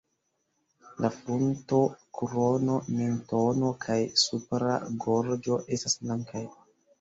La 1.05 1.09
frunto, 1.17 1.81
krono, 2.19 2.77
mentono 2.95 3.69
kaj 3.85 3.99
supra 4.23 4.79
gorĝo 5.05 5.61
estas 5.79 5.99
blankaj. 6.03 6.45